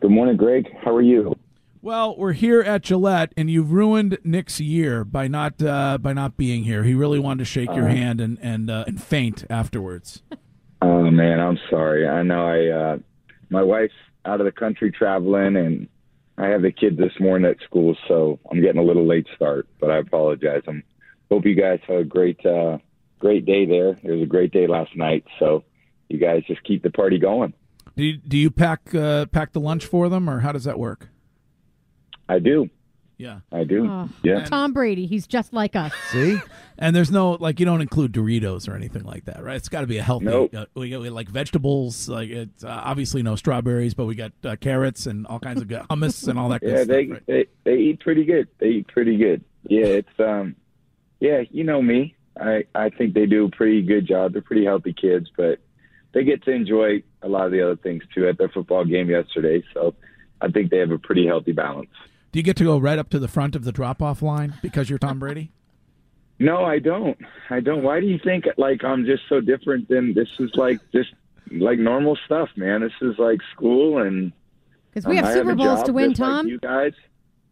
[0.00, 0.68] Good morning, Greg.
[0.82, 1.36] How are you?
[1.82, 6.36] Well, we're here at Gillette, and you've ruined Nick's year by not uh, by not
[6.36, 6.84] being here.
[6.84, 10.22] He really wanted to shake your hand and and uh, and faint afterwards.
[10.82, 12.08] Oh man, I'm sorry.
[12.08, 12.98] I know I uh
[13.50, 13.92] my wife's
[14.24, 15.86] out of the country traveling and
[16.38, 19.68] I have the kids this morning at school, so I'm getting a little late start,
[19.78, 20.62] but I apologize.
[20.66, 20.82] I'm
[21.30, 22.78] hope you guys have a great uh
[23.18, 23.90] great day there.
[23.90, 25.64] It was a great day last night, so
[26.08, 27.52] you guys just keep the party going.
[27.96, 30.78] Do you, do you pack uh, pack the lunch for them, or how does that
[30.78, 31.08] work?
[32.28, 32.70] I do.
[33.18, 33.40] Yeah.
[33.52, 33.86] I do.
[33.86, 34.08] Oh.
[34.22, 34.44] yeah.
[34.46, 35.92] Tom Brady, he's just like us.
[36.10, 36.38] See,
[36.78, 39.56] and there's no like you don't include Doritos or anything like that, right?
[39.56, 40.24] It's got to be a healthy.
[40.26, 40.54] Nope.
[40.54, 44.32] Uh, we got we like vegetables, like it's uh, obviously no strawberries, but we got
[44.42, 46.62] uh, carrots and all kinds of good hummus and all that.
[46.62, 47.22] Good Yeah, stuff, they, right?
[47.26, 48.48] they they eat pretty good.
[48.58, 49.44] They eat pretty good.
[49.64, 50.56] Yeah, it's um
[51.20, 52.14] yeah, you know me.
[52.40, 54.32] I I think they do a pretty good job.
[54.32, 55.58] They're pretty healthy kids, but
[56.14, 59.10] they get to enjoy a lot of the other things too at their football game
[59.10, 59.62] yesterday.
[59.74, 59.94] So
[60.40, 61.90] I think they have a pretty healthy balance.
[62.32, 64.54] Do you get to go right up to the front of the drop off line
[64.62, 65.50] because you're Tom Brady?
[66.38, 67.18] No, I don't.
[67.50, 67.82] I don't.
[67.82, 71.10] Why do you think like I'm just so different than this is like just
[71.50, 72.80] like normal stuff, man.
[72.80, 74.32] This is like school and
[74.90, 76.46] Because we um, have I Super a Bowls to win, just like Tom.
[76.48, 76.92] you guys.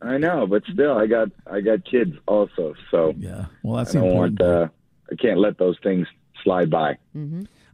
[0.01, 2.75] I know, but still I got I got kids also.
[2.91, 3.47] So Yeah.
[3.63, 4.41] Well, that's I don't important.
[4.41, 4.69] want uh
[5.11, 6.07] I can't let those things
[6.45, 6.97] slide by.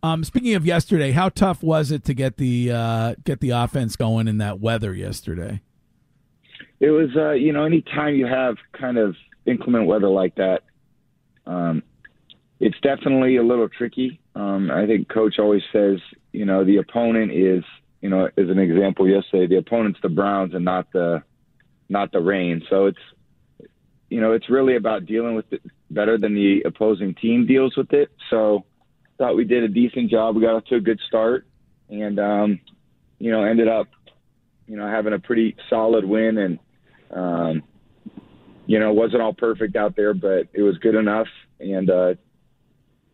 [0.04, 3.96] Um, speaking of yesterday, how tough was it to get the uh, get the offense
[3.96, 5.62] going in that weather yesterday?
[6.78, 9.16] It was, uh, you know, anytime you have kind of
[9.46, 10.60] inclement weather like that,
[11.46, 11.82] um,
[12.60, 14.20] it's definitely a little tricky.
[14.34, 16.00] Um, I think coach always says,
[16.32, 17.64] you know, the opponent is,
[18.02, 21.22] you know, as an example yesterday, the opponent's the Browns and not the,
[21.88, 22.60] not the rain.
[22.68, 23.70] So it's,
[24.10, 27.94] you know, it's really about dealing with it better than the opposing team deals with
[27.94, 28.10] it.
[28.28, 28.66] So
[29.18, 30.36] thought we did a decent job.
[30.36, 31.46] We got off to a good start
[31.88, 32.60] and, um,
[33.18, 33.88] you know, ended up,
[34.66, 36.58] you know, having a pretty solid win and,
[37.10, 37.62] um,
[38.66, 41.28] you know, wasn't all perfect out there, but it was good enough.
[41.60, 42.14] And, uh,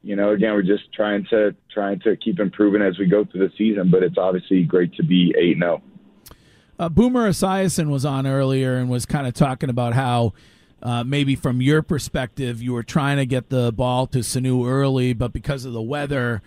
[0.02, 3.46] you know, again, we're just trying to trying to keep improving as we go through
[3.46, 3.90] the season.
[3.90, 5.82] But it's obviously great to be eight oh.
[6.78, 10.32] Uh, Boomer Esiason was on earlier and was kind of talking about how
[10.82, 15.12] uh, maybe from your perspective you were trying to get the ball to Sanu early,
[15.12, 16.42] but because of the weather,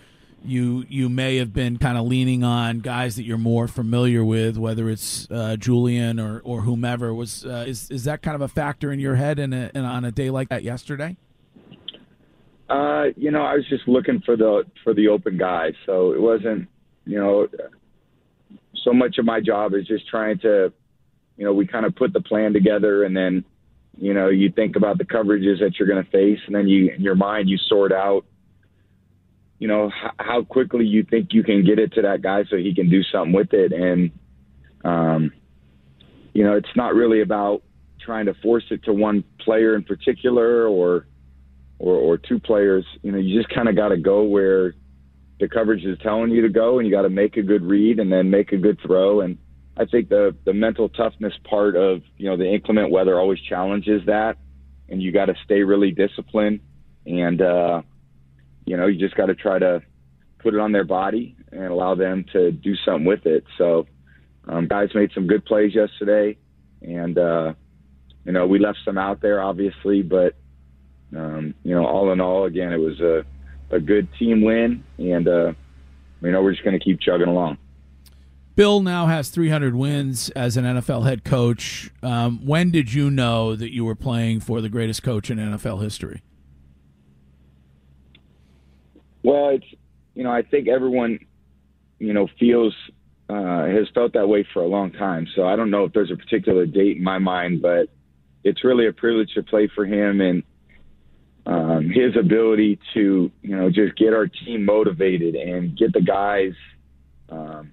[0.45, 4.57] you you may have been kind of leaning on guys that you're more familiar with,
[4.57, 7.13] whether it's uh, Julian or, or whomever.
[7.13, 9.85] Was uh, is is that kind of a factor in your head in, a, in
[9.85, 11.15] on a day like that yesterday?
[12.69, 16.21] Uh, you know, I was just looking for the for the open guys, so it
[16.21, 16.67] wasn't,
[17.05, 17.47] you know,
[18.83, 20.73] so much of my job is just trying to,
[21.37, 23.43] you know, we kind of put the plan together, and then,
[23.97, 26.91] you know, you think about the coverages that you're going to face, and then you
[26.91, 28.25] in your mind you sort out,
[29.59, 32.57] you know, h- how quickly you think you can get it to that guy so
[32.57, 34.11] he can do something with it, and,
[34.83, 35.31] um,
[36.33, 37.61] you know, it's not really about
[37.99, 41.05] trying to force it to one player in particular or
[41.79, 44.73] or, or two players, you know, you just kind of got to go where
[45.39, 47.99] the coverage is telling you to go, and you got to make a good read
[47.99, 49.21] and then make a good throw.
[49.21, 49.37] And
[49.75, 54.01] I think the the mental toughness part of you know the inclement weather always challenges
[54.05, 54.37] that,
[54.89, 56.59] and you got to stay really disciplined,
[57.05, 57.81] and uh,
[58.65, 59.81] you know you just got to try to
[60.39, 63.45] put it on their body and allow them to do something with it.
[63.57, 63.87] So
[64.47, 66.37] um, guys made some good plays yesterday,
[66.81, 67.53] and uh,
[68.25, 70.35] you know we left some out there obviously, but
[71.15, 73.23] um, you know, all in all, again, it was a,
[73.71, 75.53] a good team win, and uh,
[76.21, 77.57] you know, we're just going to keep chugging along.
[78.55, 81.89] Bill now has 300 wins as an NFL head coach.
[82.03, 85.81] Um, when did you know that you were playing for the greatest coach in NFL
[85.81, 86.21] history?
[89.23, 89.65] Well, it's
[90.13, 91.19] you know, I think everyone,
[91.97, 92.75] you know, feels
[93.29, 95.27] uh, has felt that way for a long time.
[95.35, 97.87] So I don't know if there's a particular date in my mind, but
[98.43, 100.43] it's really a privilege to play for him and
[101.45, 106.53] um, his ability to you know just get our team motivated and get the guys
[107.29, 107.71] um,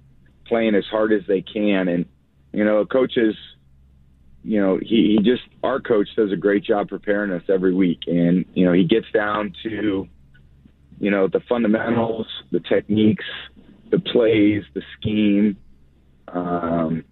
[0.51, 1.89] playing as hard as they can.
[1.89, 2.05] And
[2.53, 3.37] you know, coaches,
[4.43, 8.01] you know, he, he just our coach does a great job preparing us every week,
[8.07, 10.09] and you know, he gets down to
[10.99, 13.25] you know the fundamentals, the techniques,
[13.91, 15.57] the plays, the scheme.
[16.29, 17.05] Um,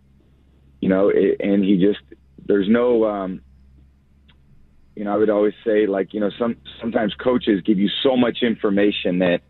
[0.81, 2.01] you know, it, and he just
[2.45, 3.41] there's no um,
[4.97, 8.17] you know, I would always say like, you know, some sometimes coaches give you so
[8.17, 9.43] much information that,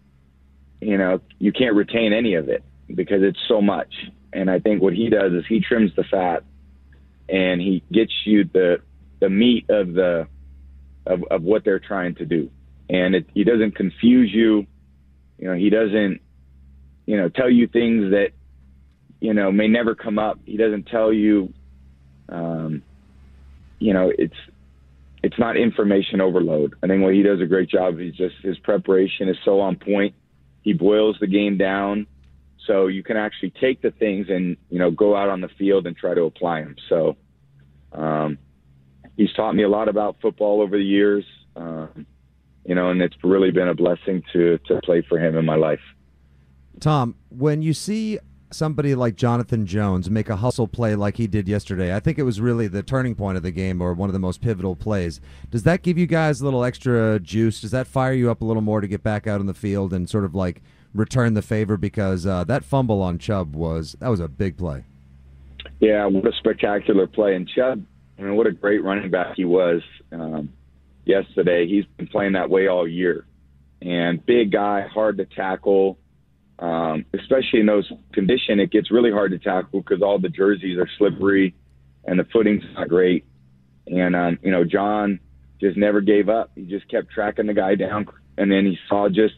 [0.81, 2.63] you know, you can't retain any of it
[2.95, 3.93] because it's so much.
[4.33, 6.45] And I think what he does is he trims the fat
[7.29, 8.83] and he gets you the
[9.21, 10.29] the meat of the
[11.07, 12.51] of, of what they're trying to do.
[12.91, 14.67] And it, he doesn't confuse you.
[15.39, 16.21] You know, he doesn't,
[17.07, 18.33] you know, tell you things that
[19.21, 20.39] you know, may never come up.
[20.45, 21.53] He doesn't tell you,
[22.29, 22.83] um,
[23.79, 24.37] you know, it's
[25.23, 26.75] it's not information overload.
[26.83, 27.99] I think what he does a great job.
[27.99, 30.15] He's just his preparation is so on point.
[30.63, 32.07] He boils the game down,
[32.67, 35.87] so you can actually take the things and you know go out on the field
[35.87, 36.77] and try to apply them.
[36.89, 37.17] So,
[37.93, 38.39] um,
[39.17, 41.25] he's taught me a lot about football over the years.
[41.57, 42.07] Um,
[42.65, 45.57] you know, and it's really been a blessing to to play for him in my
[45.57, 45.81] life.
[46.81, 48.19] Tom, when you see
[48.51, 52.23] somebody like Jonathan Jones make a hustle play like he did yesterday, I think it
[52.23, 55.21] was really the turning point of the game or one of the most pivotal plays.
[55.51, 57.61] Does that give you guys a little extra juice?
[57.61, 59.93] Does that fire you up a little more to get back out on the field
[59.93, 60.63] and sort of like
[60.95, 61.77] return the favor?
[61.77, 64.85] Because uh, that fumble on Chubb was that was a big play.
[65.81, 67.35] Yeah, what a spectacular play!
[67.35, 67.85] And Chubb,
[68.19, 69.83] I mean, what a great running back he was
[70.13, 70.53] um,
[71.05, 71.67] yesterday.
[71.67, 73.27] He's been playing that way all year,
[73.83, 75.99] and big guy, hard to tackle
[76.59, 80.77] um, especially in those conditions, it gets really hard to tackle because all the jerseys
[80.79, 81.55] are slippery
[82.05, 83.25] and the footing's not great.
[83.87, 85.21] And um, you know, John
[85.61, 86.51] just never gave up.
[86.55, 88.07] He just kept tracking the guy down,
[88.37, 89.35] and then he saw just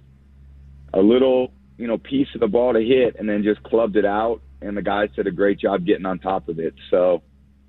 [0.93, 4.05] a little, you know, piece of the ball to hit, and then just clubbed it
[4.05, 4.41] out.
[4.63, 6.75] And the guys did a great job getting on top of it.
[6.91, 7.23] So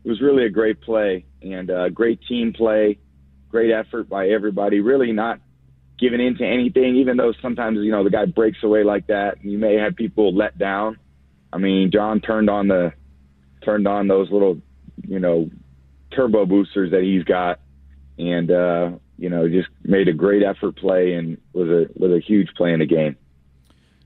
[0.03, 2.99] it was really a great play and a great team play,
[3.49, 4.81] great effort by everybody.
[4.81, 5.39] Really not
[5.99, 9.37] giving in to anything, even though sometimes, you know, the guy breaks away like that
[9.41, 10.97] and you may have people let down.
[11.53, 12.93] I mean, John turned on the
[13.63, 14.59] turned on those little,
[15.07, 15.49] you know,
[16.15, 17.59] turbo boosters that he's got
[18.17, 18.91] and uh,
[19.21, 22.73] you know, just made a great effort play and was a was a huge play
[22.73, 23.15] in the game.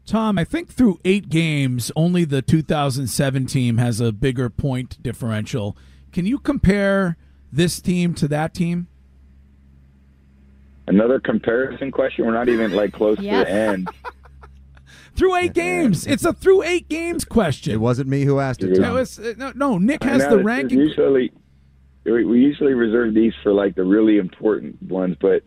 [0.05, 5.75] Tom, I think through eight games, only the 2007 team has a bigger point differential.
[6.11, 7.17] Can you compare
[7.51, 8.87] this team to that team?
[10.87, 12.25] Another comparison question.
[12.25, 13.47] We're not even like close yes.
[13.47, 13.89] to the end.
[15.15, 16.05] through eight games.
[16.05, 17.73] It's a through eight games question.
[17.73, 18.77] It wasn't me who asked it.
[18.77, 20.79] It was, uh, no, no, Nick has the ranking.
[20.79, 21.31] Usually,
[22.05, 25.43] we usually reserve these for like the really important ones, but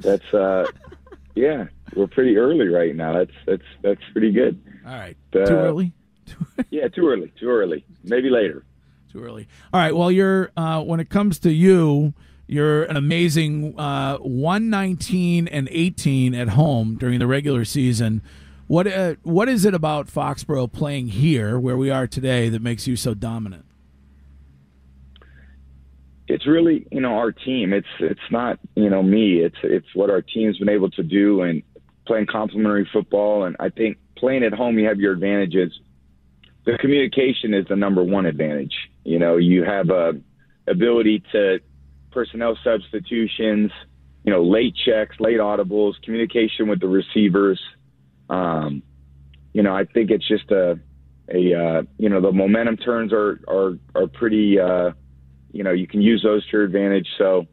[0.00, 0.66] that's uh,
[1.34, 3.12] yeah, we're pretty early right now.
[3.12, 4.62] That's that's that's pretty good.
[4.86, 5.92] All right, uh, too early.
[6.70, 7.32] yeah, too early.
[7.38, 7.84] Too early.
[8.04, 8.64] Maybe later.
[9.12, 9.48] Too early.
[9.72, 9.94] All right.
[9.94, 12.14] Well, you're uh, when it comes to you
[12.52, 18.20] you're an amazing uh, 119 and 18 at home during the regular season.
[18.66, 22.86] What uh, what is it about Foxborough playing here, where we are today, that makes
[22.86, 23.64] you so dominant?
[26.32, 27.72] It's really you know our team.
[27.72, 29.38] It's it's not you know me.
[29.38, 31.62] It's it's what our team's been able to do and
[32.06, 33.44] playing complementary football.
[33.44, 35.72] And I think playing at home, you have your advantages.
[36.64, 38.72] The communication is the number one advantage.
[39.04, 40.12] You know, you have a
[40.66, 41.58] ability to
[42.12, 43.70] personnel substitutions,
[44.24, 47.60] you know, late checks, late audibles, communication with the receivers.
[48.30, 48.82] Um,
[49.52, 50.78] you know, I think it's just a,
[51.28, 54.58] a uh, you know, the momentum turns are are are pretty.
[54.58, 54.92] Uh,
[55.52, 57.08] you know, you can use those to your advantage.
[57.18, 57.46] So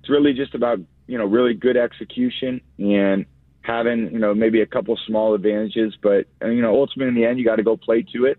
[0.00, 3.26] it's really just about you know really good execution and
[3.62, 7.38] having you know maybe a couple small advantages, but you know ultimately in the end
[7.38, 8.38] you got to go play to it.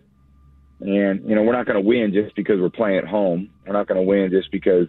[0.80, 3.50] And you know we're not going to win just because we're playing at home.
[3.66, 4.88] We're not going to win just because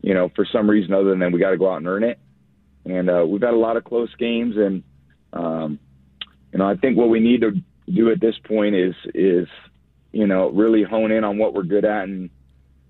[0.00, 2.18] you know, for some reason other than we got to go out and earn it.
[2.84, 4.82] And uh, we've had a lot of close games, and
[5.32, 5.78] um,
[6.52, 7.52] you know, I think what we need to
[7.92, 9.46] do at this point is is
[10.12, 12.30] you know really hone in on what we're good at, and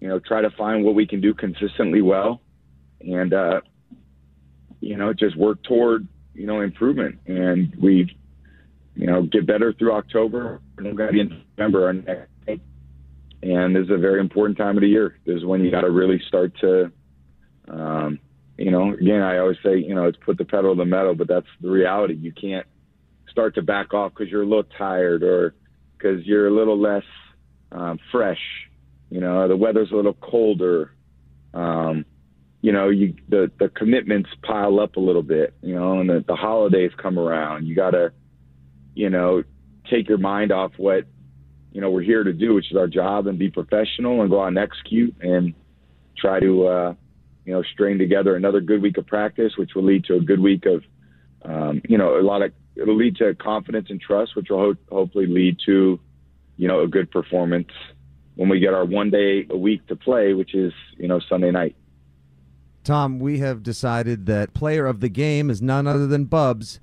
[0.00, 2.40] you know, try to find what we can do consistently well,
[3.00, 3.61] and uh,
[4.81, 7.19] you know, just work toward you know improvement.
[7.26, 8.17] And we,
[8.95, 12.31] you know, get better through October, and we're going to be in November our next.
[13.40, 15.17] And this is a very important time of the year.
[15.25, 16.90] This is when you got to really start to
[17.69, 18.19] um,
[18.57, 21.14] you know, again, I always say, you know, it's put the pedal to the metal,
[21.14, 22.14] but that's the reality.
[22.14, 22.67] You can't
[23.31, 25.55] start to back off because you're a little tired or
[25.97, 27.05] because you're a little less
[27.71, 28.40] um, fresh.
[29.11, 30.93] You know, the weather's a little colder.
[31.55, 32.05] Um,
[32.61, 35.55] you know, you the the commitments pile up a little bit.
[35.62, 37.67] You know, and the, the holidays come around.
[37.67, 38.12] You got to,
[38.95, 39.45] you know,
[39.91, 41.05] take your mind off what
[41.73, 44.43] you know we're here to do, which is our job, and be professional and go
[44.43, 45.55] out and execute and
[46.17, 46.67] try to.
[46.67, 46.95] Uh,
[47.49, 50.38] you know, string together another good week of practice, which will lead to a good
[50.38, 50.85] week of,
[51.50, 54.77] um, you know, a lot of, it'll lead to confidence and trust, which will ho-
[54.95, 55.99] hopefully lead to,
[56.59, 57.71] you know, a good performance
[58.38, 61.50] when we get our one day a week to play, which is, you know, Sunday
[61.50, 61.75] night.
[62.85, 66.78] Tom, we have decided that player of the game is none other than Bubs,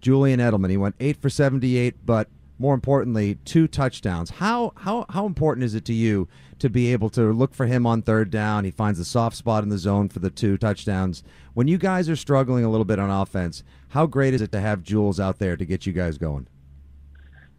[0.00, 0.70] Julian Edelman.
[0.70, 2.28] He went eight for 78, but
[2.60, 4.30] more importantly, two touchdowns.
[4.30, 6.28] How how how important is it to you
[6.60, 8.64] to be able to look for him on third down?
[8.64, 11.24] He finds the soft spot in the zone for the two touchdowns.
[11.54, 14.60] When you guys are struggling a little bit on offense, how great is it to
[14.60, 16.46] have Jules out there to get you guys going?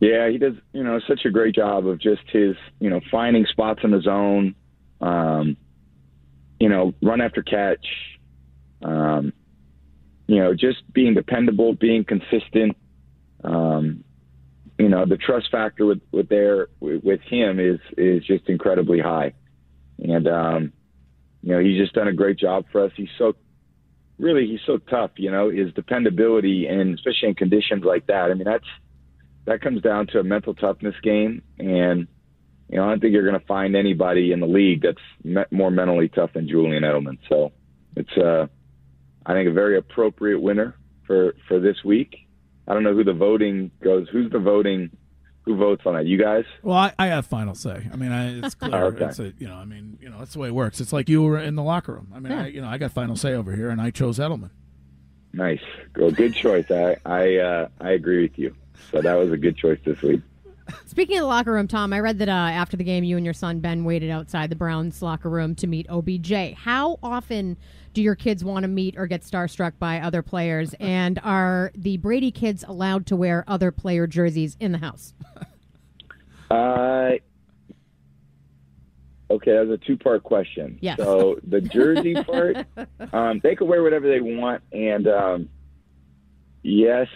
[0.02, 0.56] Yeah, he does.
[0.74, 4.02] You know, such a great job of just his, you know, finding spots in the
[4.02, 4.56] zone.
[5.00, 5.56] Um,
[6.60, 7.86] you know, run after catch.
[8.84, 9.32] Um,
[10.28, 12.76] you know, just being dependable, being consistent.
[13.44, 14.04] Um,
[14.80, 19.00] you know, the trust factor with with there with, with him is is just incredibly
[19.00, 19.34] high,
[20.00, 20.74] and um,
[21.44, 22.92] you know, he's just done a great job for us.
[22.98, 23.36] He's so
[24.18, 25.12] really he's so tough.
[25.18, 28.32] You know, his dependability and especially in conditions like that.
[28.32, 28.66] I mean, that's
[29.46, 32.08] that comes down to a mental toughness game, and
[32.70, 35.44] you know, I don't think you're going to find anybody in the league that's me-
[35.52, 37.18] more mentally tough than Julian Edelman.
[37.28, 37.52] So
[37.98, 38.48] it's, uh,
[39.26, 42.28] I think, a very appropriate winner for for this week.
[42.68, 44.08] I don't know who the voting goes.
[44.10, 44.90] Who's the voting?
[45.44, 46.06] Who votes on that?
[46.06, 46.46] You guys?
[46.62, 47.90] Well, I, I have final say.
[47.92, 48.74] I mean, I, it's clear.
[48.86, 49.06] Okay.
[49.06, 50.80] It's a, you know, I mean, you know, that's the way it works.
[50.80, 52.14] It's like you were in the locker room.
[52.16, 54.52] I mean, I, you know, I got final say over here, and I chose Edelman.
[55.34, 55.62] Nice.
[55.98, 56.70] Well, good choice.
[56.70, 58.56] I I uh, I agree with you.
[58.92, 60.22] So that was a good choice this week.
[60.86, 63.26] Speaking of the locker room, Tom, I read that uh, after the game, you and
[63.26, 66.54] your son Ben waited outside the Browns locker room to meet OBJ.
[66.54, 67.58] How often
[67.94, 70.74] do your kids want to meet or get starstruck by other players?
[70.80, 75.14] And are the Brady kids allowed to wear other player jerseys in the house?
[76.52, 77.14] Uh,
[79.30, 80.78] okay, that's a two-part question.
[80.82, 80.98] Yes.
[80.98, 82.58] So the jersey part,
[83.14, 85.50] um, they can wear whatever they want, and um,
[86.62, 87.08] yes,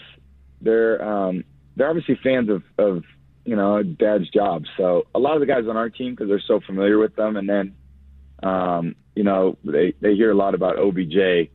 [0.62, 1.44] they're um,
[1.76, 3.04] they're obviously fans of, of
[3.46, 4.64] you know Dad's job.
[4.78, 7.36] So a lot of the guys on our team because they're so familiar with them,
[7.38, 7.76] and then
[8.44, 11.50] um, you know they they hear a lot about OBJ,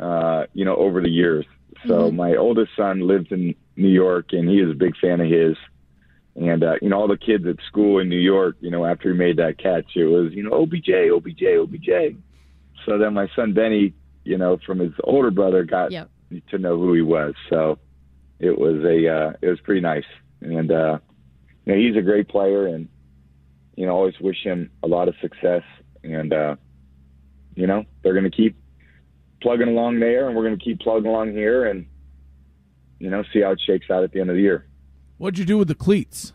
[0.00, 1.46] uh, you know, over the years.
[1.86, 5.30] So my oldest son lives in New York, and he is a big fan of
[5.30, 5.56] his.
[6.34, 9.12] And uh, you know, all the kids at school in New York, you know, after
[9.12, 12.16] he made that catch, it was you know OBJ, OBJ, OBJ.
[12.84, 13.94] So then my son Benny,
[14.24, 16.10] you know, from his older brother, got Yep.
[16.50, 17.34] to know who he was.
[17.48, 17.78] So
[18.38, 20.04] it was a uh, it was pretty nice.
[20.40, 20.98] And uh,
[21.64, 22.88] you know, he's a great player, and
[23.74, 25.62] you know, always wish him a lot of success.
[26.02, 26.56] And uh,
[27.54, 28.56] you know, they're going to keep
[29.40, 31.86] plugging along there, and we're going to keep plugging along here, and
[32.98, 34.66] you know, see how it shakes out at the end of the year.
[35.18, 36.32] What'd you do with the cleats?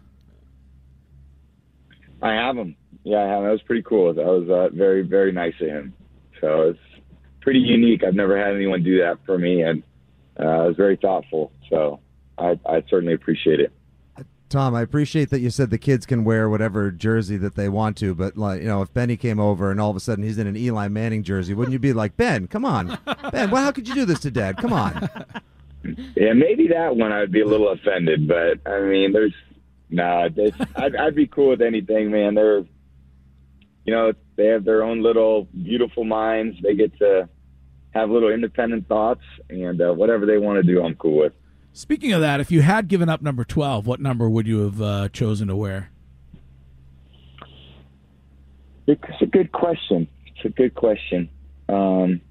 [2.21, 2.75] I have them.
[3.03, 3.45] Yeah, I have him.
[3.45, 4.13] That was pretty cool.
[4.13, 5.93] That was uh, very, very nice of him.
[6.39, 7.03] So it's
[7.41, 8.03] pretty unique.
[8.03, 9.83] I've never had anyone do that for me, and
[10.41, 11.51] uh, it was very thoughtful.
[11.69, 11.99] So
[12.37, 13.71] I, I certainly appreciate it.
[14.49, 17.95] Tom, I appreciate that you said the kids can wear whatever jersey that they want
[17.97, 20.37] to, but like you know, if Benny came over and all of a sudden he's
[20.37, 22.99] in an Eli Manning jersey, wouldn't you be like, Ben, come on,
[23.31, 24.57] Ben, well, how could you do this to Dad?
[24.57, 25.09] Come on.
[26.15, 29.33] Yeah, maybe that one I'd be a little offended, but I mean, there's
[29.89, 30.27] no.
[30.27, 32.35] Nah, I'd, I'd be cool with anything, man.
[32.35, 32.67] They're, you
[33.93, 36.57] know, they have their own little beautiful minds.
[36.61, 37.27] They get to
[37.91, 41.33] have little independent thoughts, and uh, whatever they want to do, I'm cool with.
[41.73, 44.81] Speaking of that, if you had given up number twelve, what number would you have
[44.81, 45.89] uh, chosen to wear?
[48.87, 50.07] It's a good question.
[50.25, 51.29] It's a good question.
[51.69, 52.21] Um,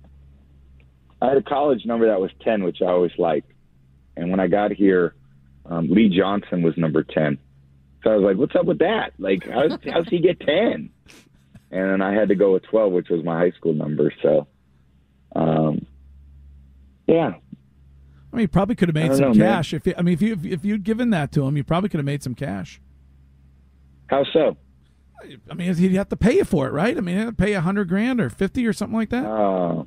[1.23, 3.51] I had a college number that was 10, which I always liked.
[4.17, 5.15] And when I got here,
[5.67, 7.39] um, Lee Johnson was number 10.
[8.03, 9.13] So I was like, what's up with that?
[9.19, 10.91] Like, how's, how's he get 10?
[11.71, 14.13] And then I had to go with 12, which was my high school number.
[14.23, 14.49] So,
[15.35, 15.87] um,
[17.07, 17.33] yeah.
[18.33, 19.39] I mean, you probably could have made some know, man.
[19.57, 19.75] cash.
[19.75, 21.99] If you, I mean, if you if you'd given that to him, you probably could
[21.99, 22.81] have made some cash.
[24.07, 24.57] How so?
[25.51, 26.97] I mean, he'd have to pay you for it, right?
[26.97, 29.27] I mean, he'd have to pay a hundred grand or fifty or something like that.
[29.27, 29.85] Uh,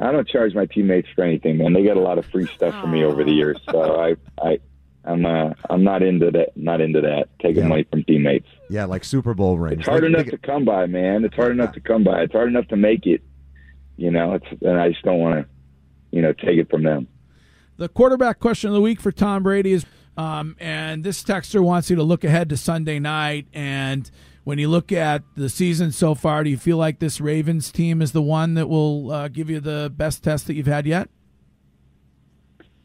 [0.00, 1.72] I don't charge my teammates for anything, man.
[1.72, 3.60] They get a lot of free stuff from me over the years.
[3.70, 4.58] So I, I,
[5.04, 6.56] I'm, uh, I'm not into that.
[6.56, 7.28] Not into that.
[7.42, 7.68] Taking Yeah.
[7.68, 8.46] money from teammates.
[8.70, 9.80] Yeah, like Super Bowl rings.
[9.80, 11.24] It's hard They- enough they to come by, man.
[11.24, 12.22] It's hard enough to come by.
[12.22, 13.22] It's hard enough to make it.
[13.98, 15.46] You know, it's and I just don't want to,
[16.12, 17.08] you know, take it from them.
[17.76, 19.84] The quarterback question of the week for Tom Brady is,
[20.16, 23.48] um, and this texter wants you to look ahead to Sunday night.
[23.52, 24.10] And
[24.44, 28.00] when you look at the season so far, do you feel like this Ravens team
[28.00, 31.08] is the one that will uh, give you the best test that you've had yet?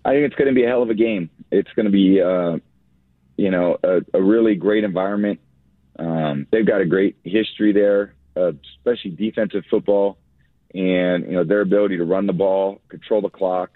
[0.04, 1.30] I think it's going to be a hell of a game.
[1.52, 2.58] It's going to be, uh,
[3.38, 5.40] you know, a, a really great environment.
[5.98, 10.18] Um, they've got a great history there, uh, especially defensive football,
[10.74, 13.72] and you know their ability to run the ball, control the clock.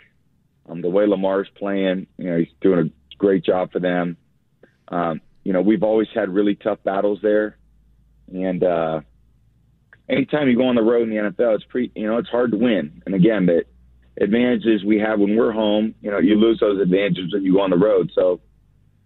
[0.69, 4.17] Um, the way Lamar's playing, you know, he's doing a great job for them.
[4.89, 7.57] Um, you know, we've always had really tough battles there,
[8.33, 9.01] and uh,
[10.09, 12.51] anytime you go on the road in the NFL, it's pretty, you know, it's hard
[12.51, 13.01] to win.
[13.05, 13.65] And again, that
[14.19, 17.61] advantages we have when we're home, you know, you lose those advantages when you go
[17.61, 18.11] on the road.
[18.15, 18.41] So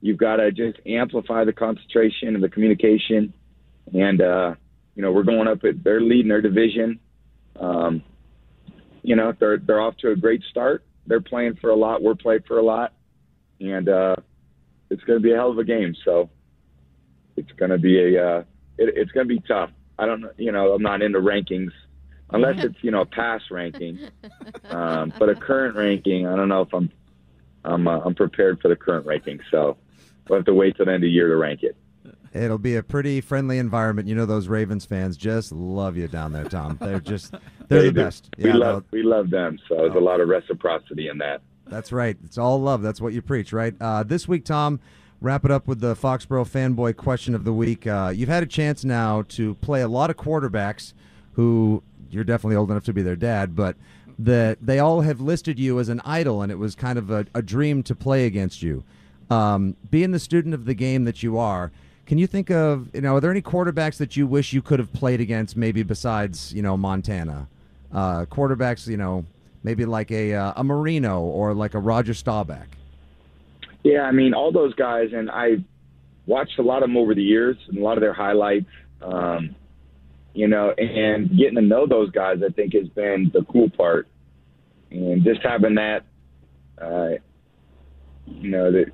[0.02, 3.34] you've got to just amplify the concentration and the communication.
[3.94, 4.56] And, uh,
[4.96, 7.00] you know, we're going up at, they're leading their division.
[7.60, 8.04] Um,
[9.04, 10.84] you know, they're, they're off to a great start.
[11.08, 12.02] They're playing for a lot.
[12.02, 12.94] We're playing for a lot.
[13.60, 14.16] And, uh,
[14.92, 15.96] it's going to be a hell of a game.
[16.04, 16.30] So
[17.38, 18.40] it's going to be a uh,
[18.78, 19.72] it, it's going to be tough.
[19.98, 21.72] I don't you know, I'm not into rankings
[22.30, 24.00] unless it's you know a past ranking,
[24.70, 26.28] um, but a current ranking.
[26.28, 26.92] I don't know if I'm
[27.64, 29.40] I'm uh, I'm prepared for the current ranking.
[29.50, 29.78] So
[30.28, 31.78] we'll have to wait till the end of the year to rank it.
[32.34, 34.08] It'll be a pretty friendly environment.
[34.08, 36.78] You know, those Ravens fans just love you down there, Tom.
[36.80, 37.32] They're just
[37.68, 38.04] they're They the do.
[38.04, 38.30] best.
[38.38, 39.60] We Yeah, love no, we love them.
[39.68, 41.42] So there's a lot of reciprocity in that.
[41.68, 42.18] that's right.
[42.24, 42.82] It's all love.
[42.82, 43.74] That's what you preach, right?
[43.82, 44.80] Uh, this week, Tom,
[45.20, 47.86] wrap it up with the Foxborough fanboy question of the week.
[47.86, 50.94] Uh, you've had a chance now to play a lot of quarterbacks
[51.34, 53.76] who you're definitely old enough to be their dad, but
[54.20, 57.26] that they all have listed you as an idol, and it was kind of a,
[57.34, 58.84] a dream to play against you.
[59.30, 61.72] Um, being the student of the game that you are,
[62.12, 64.80] can you think of you know are there any quarterbacks that you wish you could
[64.80, 67.48] have played against, maybe besides you know Montana?
[67.90, 69.26] Uh, quarterbacks, you know,
[69.64, 72.68] maybe like a uh, a Marino or like a Roger Staubach.
[73.86, 75.64] Yeah, I mean all those guys, and I
[76.26, 78.68] watched a lot of them over the years and a lot of their highlights.
[79.02, 79.56] Um,
[80.34, 84.10] you know, and getting to know those guys, I think, has been the cool part,
[84.90, 86.04] and just having that,
[86.78, 87.12] uh,
[88.26, 88.88] you know, the,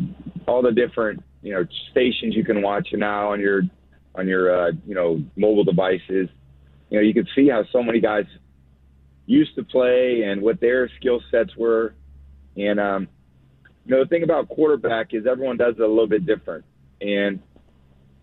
[0.48, 3.62] all the different you know stations you can watch now on your
[4.16, 6.30] on your uh, you know mobile devices.
[6.90, 8.26] You know, you can see how so many guys
[9.26, 11.94] used to play and what their skill sets were,
[12.56, 13.08] and um,
[13.88, 16.66] you know, the thing about quarterback is everyone does it a little bit different.
[17.00, 17.40] And,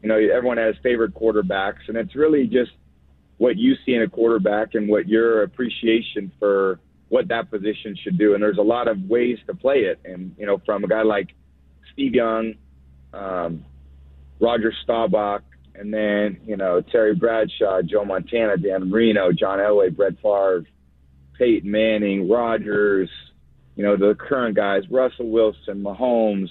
[0.02, 2.72] you know, everyone has favorite quarterbacks, and it's really just
[3.38, 8.18] what you see in a quarterback and what your appreciation for what that position should
[8.18, 8.34] do.
[8.34, 10.00] And there's a lot of ways to play it.
[10.04, 11.28] And, you know, from a guy like
[11.94, 12.54] Steve Young,
[13.14, 13.64] um,
[14.40, 15.42] Roger Staubach,
[15.74, 20.64] and then, you know, Terry Bradshaw, Joe Montana, Dan Marino, John Elway, Brett Favre,
[21.38, 23.08] Peyton Manning, Rodgers,
[23.76, 26.50] you know, the current guys, Russell Wilson, Mahomes,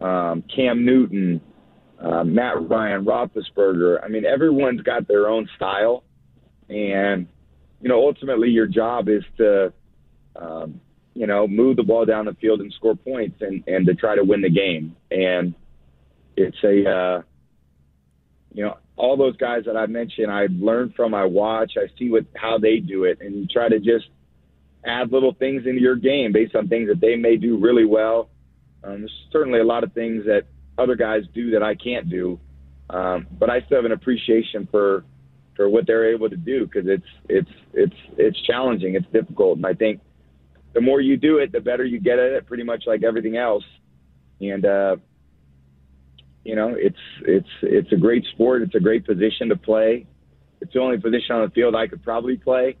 [0.00, 1.40] um, Cam Newton,
[2.00, 4.02] uh, Matt Ryan, Roethlisberger.
[4.02, 6.04] I mean, everyone's got their own style.
[6.70, 7.26] And,
[7.80, 9.72] you know, ultimately your job is to,
[10.36, 10.80] um,
[11.14, 14.14] you know, move the ball down the field and score points and, and to try
[14.14, 14.96] to win the game.
[15.10, 15.54] And
[16.38, 17.22] it's a, uh,
[18.52, 22.10] you know, all those guys that I mentioned, I learn from, I watch, I see
[22.10, 24.06] what how they do it, and you try to just
[24.84, 28.30] add little things into your game based on things that they may do really well.
[28.82, 30.44] Um, there's certainly a lot of things that
[30.76, 32.38] other guys do that I can't do,
[32.90, 35.04] um, but I still have an appreciation for
[35.56, 39.66] for what they're able to do because it's it's it's it's challenging, it's difficult, and
[39.66, 40.00] I think
[40.72, 42.46] the more you do it, the better you get at it.
[42.46, 43.64] Pretty much like everything else,
[44.40, 44.96] and uh,
[46.48, 48.62] you know, it's it's it's a great sport.
[48.62, 50.06] It's a great position to play.
[50.62, 52.76] It's the only position on the field I could probably play.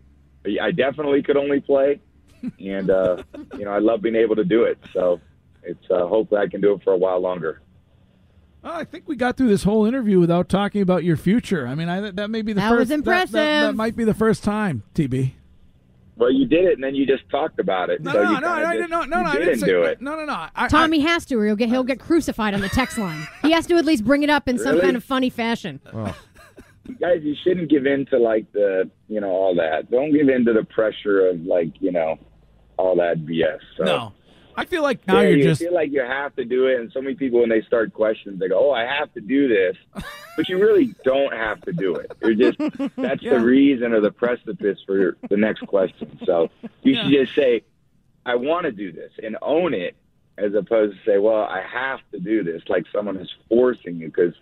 [0.60, 2.00] I definitely could only play,
[2.58, 3.22] and uh,
[3.58, 4.78] you know, I love being able to do it.
[4.94, 5.20] So
[5.62, 7.60] it's uh, hopefully I can do it for a while longer.
[8.62, 11.66] Well, I think we got through this whole interview without talking about your future.
[11.66, 12.78] I mean, I, that may be the That first.
[12.80, 13.32] was that- impressive.
[13.34, 15.32] That, that might be the first time, TB.
[16.18, 18.02] Well, you did it, and then you just talked about it.
[18.02, 19.46] No, so no, no, kinda no, I just- didn't, no, no, you no, I didn't
[19.46, 20.00] didn't say, do it.
[20.02, 20.46] No, no, no.
[20.54, 23.26] I, Tommy has to, or he'll get he'll get crucified on the text line.
[23.42, 25.80] He has to at least bring it up in some kind of funny fashion.
[27.00, 29.90] guys, you shouldn't give in to like the, you know, all that.
[29.90, 32.16] Don't give in to the pressure of like, you know,
[32.78, 33.58] all that BS.
[33.76, 34.12] So, no,
[34.58, 35.60] I feel like now yeah, you're you just.
[35.62, 38.40] feel like you have to do it, and so many people when they start questions,
[38.40, 39.76] they go, "Oh, I have to do this,"
[40.36, 42.10] but you really don't have to do it.
[42.20, 42.58] You're just
[42.96, 43.38] that's Yeah.
[43.38, 46.18] the reason or the precipice for your, the next question.
[46.26, 46.50] So
[46.82, 47.62] you should just say,
[48.26, 49.94] "I want to do this," and own it,
[50.36, 54.08] as opposed to say, "Well, I have to do this," like someone is forcing you
[54.08, 54.34] because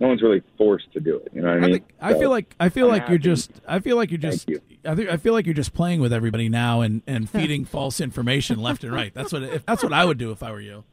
[0.00, 1.28] no one's really forced to do it.
[1.34, 1.72] You know what I I, mean?
[1.72, 3.52] think, I feel like I feel I'm like you're just.
[3.68, 4.46] I feel like you're just.
[4.46, 7.64] Thank I think I feel like you're just playing with everybody now and, and feeding
[7.66, 9.12] false information left and right.
[9.14, 10.84] That's what if that's what I would do if I were you.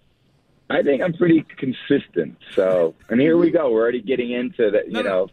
[0.70, 2.38] I think I'm pretty consistent.
[2.54, 3.72] So, and here we go.
[3.72, 5.10] We're already getting into the, you No, no.
[5.10, 5.32] know, No,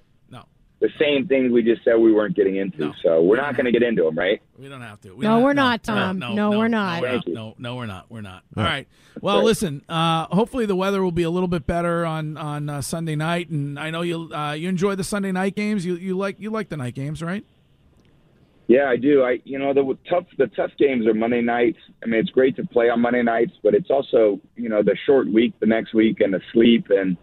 [0.84, 2.78] the same things we just said we weren't getting into.
[2.78, 2.94] No.
[3.02, 4.42] So we're not going to get into them, right?
[4.58, 5.14] we don't have to.
[5.16, 6.18] We no, have, we're not, Tom.
[6.18, 6.96] No, No, we're not.
[6.96, 7.26] No, we're not.
[7.26, 7.34] you.
[7.34, 8.10] No, no, we're not.
[8.10, 8.42] We're not.
[8.54, 8.86] All right.
[9.22, 9.44] Well, right.
[9.44, 9.82] listen.
[9.88, 13.48] Uh, hopefully the weather will be a little bit better on on uh, Sunday night,
[13.48, 15.86] and I know you uh, you enjoy the Sunday night games.
[15.86, 17.46] You you like you like the night games, right?
[18.66, 19.22] Yeah, I do.
[19.22, 21.78] I, you know, the tough the tough games are Monday nights.
[22.02, 24.96] I mean, it's great to play on Monday nights, but it's also, you know, the
[25.06, 27.16] short week the next week and the sleep and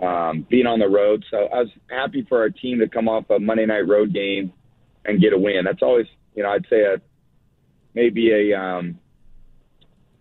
[0.00, 1.24] um, being on the road.
[1.30, 4.52] So I was happy for our team to come off a Monday night road game
[5.04, 5.64] and get a win.
[5.64, 7.00] That's always, you know, I'd say a
[7.94, 8.98] maybe a, um,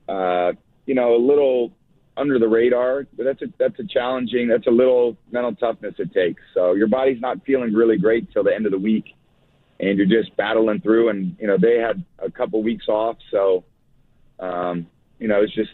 [0.07, 0.53] uh,
[0.85, 1.71] you know, a little
[2.17, 4.47] under the radar, but that's a that's a challenging.
[4.47, 6.41] That's a little mental toughness it takes.
[6.53, 9.15] So your body's not feeling really great till the end of the week
[9.79, 11.09] and you're just battling through.
[11.09, 13.63] And you know they had a couple weeks off, so
[14.39, 14.87] um,
[15.19, 15.71] you know it's just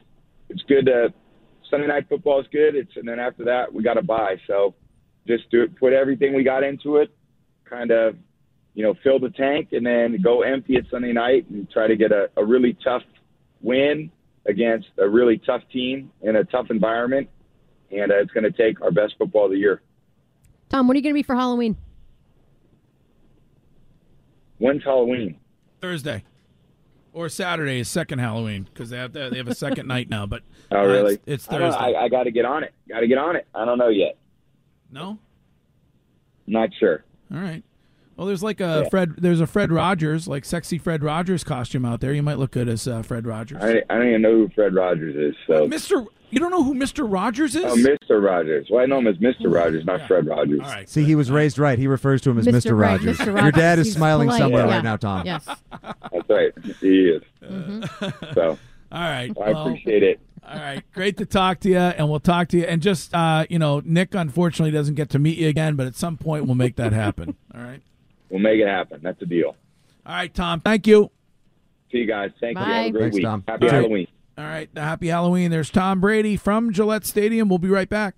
[0.49, 1.13] it's good to
[1.69, 2.75] Sunday night football is good.
[2.75, 4.37] It's and then after that we got to bye.
[4.47, 4.75] So
[5.27, 7.15] just do it, put everything we got into it,
[7.65, 8.15] kind of,
[8.73, 11.95] you know, fill the tank, and then go empty it Sunday night and try to
[11.95, 13.03] get a, a really tough
[13.61, 14.11] win
[14.45, 17.29] against a really tough team in a tough environment.
[17.91, 19.81] And uh, it's going to take our best football of the year.
[20.69, 21.77] Tom, what are you going to be for Halloween?
[24.57, 25.39] When's Halloween?
[25.81, 26.23] Thursday
[27.15, 30.25] or Saturday is second Halloween because they have they have a second night now.
[30.25, 31.13] But Oh, uh, really?
[31.15, 31.57] it's, it's I.
[31.57, 31.79] Thursday.
[31.95, 32.73] I, I got to get on it.
[32.89, 33.47] Got to get on it.
[33.55, 34.17] I don't know yet.
[34.91, 35.17] no,
[36.47, 37.03] Not sure.
[37.33, 37.63] all right.
[38.17, 38.89] Well, there's like a Yeah.
[38.89, 39.15] Fred.
[39.17, 42.13] There's a Fred Rogers, like sexy Fred Rogers costume out there.
[42.13, 43.61] You might look good as uh, Fred Rogers.
[43.61, 45.35] I, I don't even know who Fred Rogers is.
[45.47, 47.65] So, Mister, you don't know who Mister Rogers is?
[47.65, 48.23] oh, Mr.
[48.23, 48.67] Rogers.
[48.69, 49.53] Well, I know him as Mr.
[49.53, 50.07] Rogers, not Yeah.
[50.07, 50.61] Fred Rogers.
[50.63, 50.87] All right.
[50.87, 51.77] See, he was raised right.
[51.77, 52.71] He refers to him as Mr.
[52.71, 52.79] Mr.
[52.79, 53.17] Rogers.
[53.17, 53.41] Mr.
[53.41, 54.75] Your dad is He's smiling polite, somewhere yeah.
[54.75, 55.25] right now, Tom.
[55.25, 55.45] Yes.
[55.81, 56.53] That's right.
[56.79, 57.21] He is.
[58.33, 58.57] So
[58.91, 59.31] All right.
[59.43, 60.19] I well, appreciate it.
[60.47, 62.65] All right, great to talk to you, and we'll talk to you.
[62.65, 65.95] And just uh, you know, Nick unfortunately doesn't get to meet you again, but at
[65.95, 67.35] some point we'll make that happen.
[67.53, 67.81] All right.
[68.29, 68.99] We'll make it happen.
[69.03, 69.55] That's the deal.
[70.05, 70.59] All right, Tom.
[70.59, 71.11] Thank you.
[71.91, 72.31] See you guys.
[72.39, 72.63] Thank you.
[72.63, 72.71] Bye.
[72.71, 73.23] Have a great Thanks, week.
[73.23, 73.43] Tom.
[73.47, 73.75] Happy You too.
[73.75, 74.07] Halloween.
[74.37, 74.69] All right.
[74.75, 75.51] Happy Halloween.
[75.51, 77.47] There's Tom Brady from Gillette Stadium.
[77.49, 78.15] We'll be right back.